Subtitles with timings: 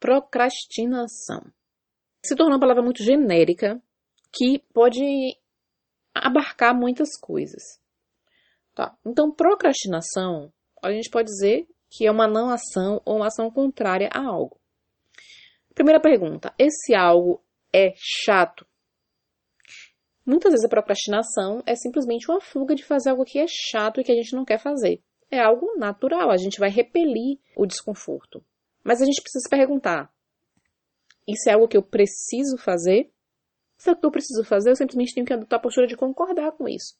[0.00, 1.44] procrastinação.
[2.24, 3.80] Se tornou uma palavra muito genérica
[4.32, 5.00] que pode
[6.14, 7.62] abarcar muitas coisas.
[8.74, 8.96] Tá?
[9.04, 10.52] Então, procrastinação,
[10.82, 14.58] a gente pode dizer que é uma não ação ou uma ação contrária a algo.
[15.74, 17.42] Primeira pergunta: esse algo
[17.72, 18.66] é chato?
[20.24, 24.04] Muitas vezes a procrastinação é simplesmente uma fuga de fazer algo que é chato e
[24.04, 25.02] que a gente não quer fazer.
[25.30, 28.44] É algo natural, a gente vai repelir o desconforto.
[28.84, 30.12] Mas a gente precisa perguntar:
[31.26, 33.12] isso é algo que eu preciso fazer?
[33.76, 35.96] Se é o que eu preciso fazer, eu simplesmente tenho que adotar a postura de
[35.96, 36.98] concordar com isso.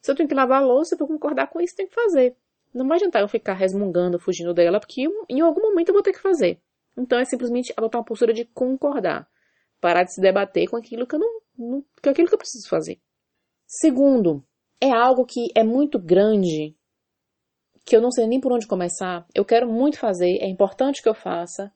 [0.00, 2.36] Se eu tenho que lavar a louça, eu vou concordar com isso, tenho que fazer.
[2.72, 6.12] Não vai adiantar eu ficar resmungando, fugindo dela, porque em algum momento eu vou ter
[6.12, 6.60] que fazer.
[6.96, 9.28] Então é simplesmente adotar uma postura de concordar.
[9.80, 12.68] Parar de se debater com aquilo que eu não, não com aquilo que eu preciso
[12.68, 13.00] fazer.
[13.66, 14.44] Segundo,
[14.80, 16.76] é algo que é muito grande,
[17.88, 19.26] que eu não sei nem por onde começar.
[19.34, 21.72] Eu quero muito fazer, é importante que eu faça,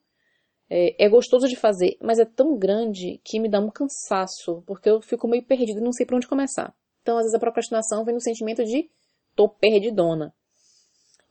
[0.68, 4.90] é, é, gostoso de fazer, mas é tão grande que me dá um cansaço, porque
[4.90, 6.74] eu fico meio perdido e não sei por onde começar.
[7.00, 8.90] Então, às vezes, a procrastinação vem no sentimento de
[9.34, 10.34] tô perdidona.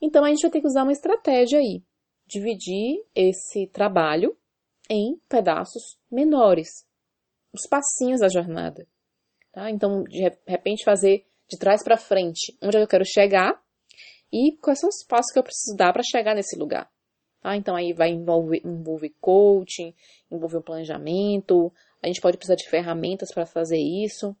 [0.00, 1.82] Então, a gente vai ter que usar uma estratégia aí.
[2.26, 4.36] Dividir esse trabalho
[4.90, 6.86] em pedaços menores.
[7.52, 8.86] Os passinhos da jornada.
[9.52, 9.70] Tá?
[9.70, 12.56] Então, de repente, fazer de trás para frente.
[12.60, 13.61] Onde eu quero chegar
[14.32, 16.88] e quais são os passos que eu preciso dar para chegar nesse lugar.
[17.42, 17.56] Tá?
[17.56, 19.94] Então aí vai envolver, envolver coaching,
[20.30, 24.36] envolver um planejamento, a gente pode precisar de ferramentas para fazer isso,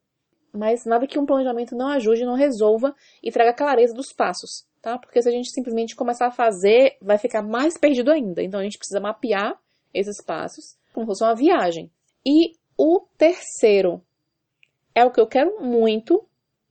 [0.52, 4.98] mas nada que um planejamento não ajude, não resolva e traga clareza dos passos, tá?
[4.98, 8.42] Porque se a gente simplesmente começar a fazer, vai ficar mais perdido ainda.
[8.42, 9.58] Então a gente precisa mapear
[9.92, 11.90] esses passos como se fosse uma viagem.
[12.24, 14.02] E o terceiro
[14.94, 16.26] é o que eu quero muito,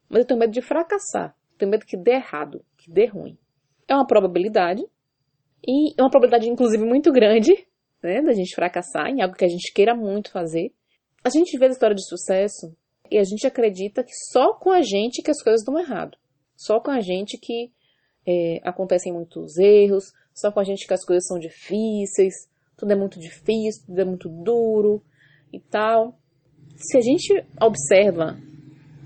[0.08, 1.36] mas eu tenho medo de fracassar.
[1.58, 3.38] Tenho medo que dê errado, que dê ruim.
[3.88, 4.84] É uma probabilidade,
[5.66, 7.68] e é uma probabilidade, inclusive, muito grande,
[8.02, 10.74] né, da gente fracassar em algo que a gente queira muito fazer.
[11.24, 12.76] A gente vê a história de sucesso
[13.10, 16.18] e a gente acredita que só com a gente que as coisas dão errado.
[16.56, 17.72] Só com a gente que
[18.26, 22.34] é, acontecem muitos erros, só com a gente que as coisas são difíceis,
[22.76, 25.04] tudo é muito difícil, tudo é muito duro
[25.54, 26.18] e tal.
[26.76, 28.40] Se a gente observa,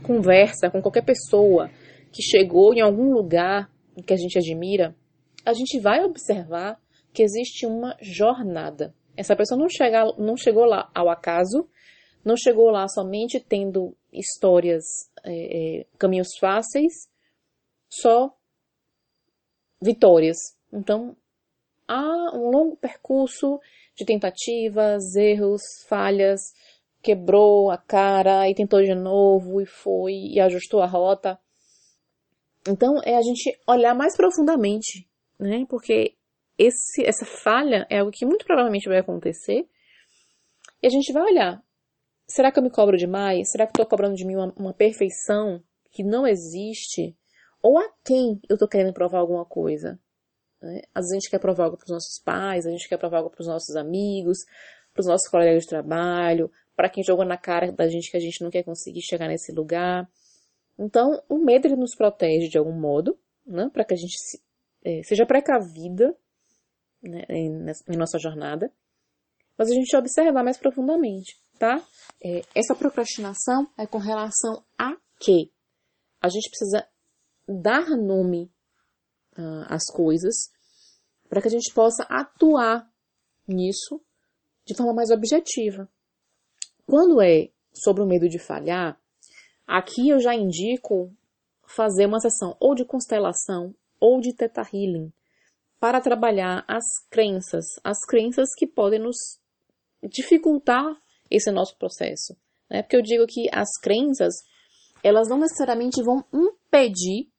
[0.03, 1.69] conversa com qualquer pessoa
[2.13, 3.69] que chegou em algum lugar
[4.03, 4.95] que a gente admira,
[5.45, 6.79] a gente vai observar
[7.13, 8.93] que existe uma jornada.
[9.15, 11.69] Essa pessoa não, chega, não chegou lá ao acaso,
[12.23, 14.83] não chegou lá somente tendo histórias,
[15.23, 17.09] é, é, caminhos fáceis,
[17.87, 18.35] só
[19.81, 20.37] vitórias.
[20.73, 21.15] Então,
[21.87, 23.59] há um longo percurso
[23.95, 26.41] de tentativas, erros, falhas,
[27.01, 31.39] quebrou a cara e tentou de novo e foi e ajustou a rota.
[32.67, 35.07] Então, é a gente olhar mais profundamente
[35.39, 35.65] né?
[35.69, 36.15] Porque
[36.57, 39.67] esse, essa falha é algo que muito provavelmente vai acontecer.
[40.81, 41.63] E a gente vai olhar.
[42.27, 43.51] Será que eu me cobro demais?
[43.51, 45.61] Será que eu estou cobrando de mim uma, uma, perfeição
[45.91, 47.15] que não existe?
[47.61, 49.99] Ou a quem eu estou querendo provar alguma coisa?
[50.61, 50.81] Né?
[50.93, 53.17] Às vezes a gente quer provar algo para os nossos pais, a gente quer provar
[53.17, 54.39] algo para os nossos amigos,
[54.93, 58.19] para os nossos colegas de trabalho, para quem jogou na cara da gente que a
[58.19, 60.09] gente não quer conseguir chegar nesse lugar.
[60.77, 63.69] Então, o medo ele nos protege de algum modo, né?
[63.69, 64.41] para que a gente se,
[64.83, 66.15] é, seja precavida
[67.01, 68.71] né, em, em, nossa jornada,
[69.57, 71.81] mas a gente observar mais profundamente, tá?
[72.21, 75.49] É, essa procrastinação é com relação a quê?
[76.21, 76.85] A gente precisa
[77.47, 78.51] dar nome
[79.37, 80.51] uh, às coisas
[81.29, 82.89] para que a gente possa atuar
[83.47, 84.01] nisso
[84.65, 85.89] de forma mais objetiva.
[86.85, 88.99] Quando é sobre o medo de falhar,
[89.67, 91.11] aqui eu já indico
[91.67, 95.11] fazer uma sessão ou de constelação ou de Theta Healing
[95.79, 99.17] para trabalhar as crenças, as crenças que podem nos
[100.03, 100.85] dificultar
[101.29, 102.35] esse nosso processo.
[102.69, 102.81] Né?
[102.81, 104.33] Porque eu digo que as crenças,
[105.03, 107.29] elas não necessariamente vão impedir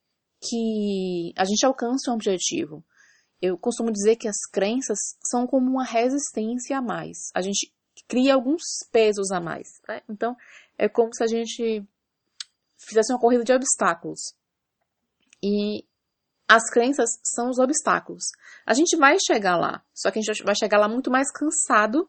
[0.41, 2.85] que a gente alcance um objetivo.
[3.41, 4.99] Eu costumo dizer que as crenças
[5.31, 7.31] são como uma resistência a mais.
[7.35, 7.73] A gente
[8.09, 8.63] cria alguns
[8.93, 9.69] pesos a mais.
[9.89, 10.03] Né?
[10.09, 10.37] Então,
[10.79, 11.85] é como se a gente
[12.79, 14.35] fizesse uma corrida de obstáculos.
[15.43, 15.85] E
[16.49, 18.25] as crenças são os obstáculos.
[18.65, 22.09] A gente vai chegar lá, só que a gente vai chegar lá muito mais cansado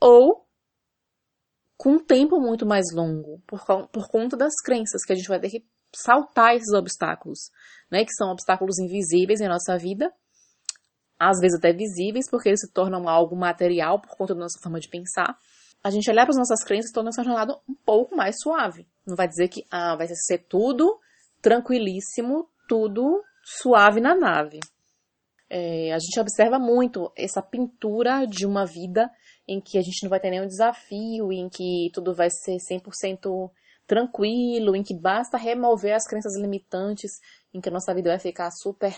[0.00, 0.46] ou
[1.76, 5.38] com um tempo muito mais longo, por, por conta das crenças que a gente vai
[5.38, 5.64] ter que
[5.94, 7.50] saltar esses obstáculos,
[7.90, 8.04] né?
[8.04, 10.12] Que são obstáculos invisíveis em nossa vida,
[11.18, 14.80] às vezes até visíveis, porque eles se tornam algo material por conta da nossa forma
[14.80, 15.38] de pensar.
[15.82, 18.86] A gente olhar para as nossas crenças torna essa jornada um pouco mais suave.
[19.08, 21.00] Não vai dizer que ah, vai ser tudo
[21.40, 24.60] tranquilíssimo, tudo suave na nave.
[25.48, 29.10] É, a gente observa muito essa pintura de uma vida
[29.46, 33.50] em que a gente não vai ter nenhum desafio, em que tudo vai ser 100%
[33.86, 37.12] tranquilo, em que basta remover as crenças limitantes,
[37.54, 38.94] em que a nossa vida vai ficar super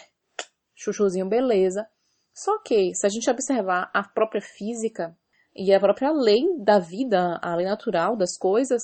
[0.75, 1.87] chuchuzinho, beleza.
[2.35, 5.17] Só que, se a gente observar a própria física
[5.55, 8.83] e a própria lei da vida, a lei natural das coisas,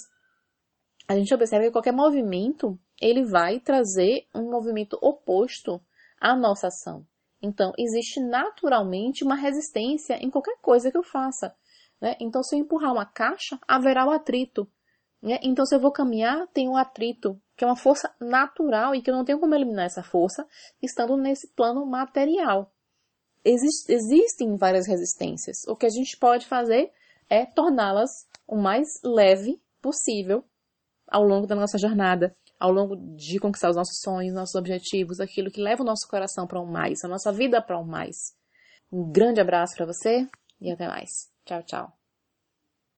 [1.08, 5.80] a gente observa que qualquer movimento, ele vai trazer um movimento oposto
[6.20, 7.06] à nossa ação.
[7.40, 11.54] Então, existe naturalmente uma resistência em qualquer coisa que eu faça.
[12.00, 12.16] Né?
[12.20, 14.68] Então, se eu empurrar uma caixa, haverá o atrito.
[15.22, 15.38] Né?
[15.42, 19.10] Então, se eu vou caminhar, tem um atrito, que é uma força natural e que
[19.10, 20.46] eu não tenho como eliminar essa força
[20.82, 22.72] estando nesse plano material.
[23.44, 25.58] Exist, existem várias resistências.
[25.68, 26.90] O que a gente pode fazer
[27.30, 28.10] é torná-las
[28.46, 30.44] o mais leve possível
[31.16, 35.50] ao longo da nossa jornada, ao longo de conquistar os nossos sonhos, nossos objetivos, aquilo
[35.50, 38.34] que leva o nosso coração para um mais, a nossa vida para um mais.
[38.92, 40.28] Um grande abraço para você
[40.60, 41.30] e até mais.
[41.46, 42.05] Tchau, tchau.